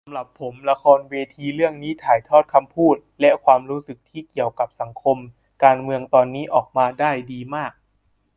[0.05, 5.17] สำหรับผมละครเวทีเรื่องนี้ถ่ายทอดคำพูด และความรู้สึกที่เกี่ยวกับสังคม
[5.63, 7.71] การเมืองตอนนี้ออกมาได้ดีมาก